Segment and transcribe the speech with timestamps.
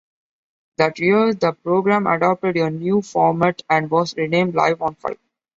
[0.77, 5.19] That year, the program adopted a new format, and was renamed "Live on Five".